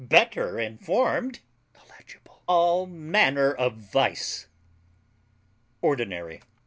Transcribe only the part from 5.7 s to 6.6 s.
ORDINARY.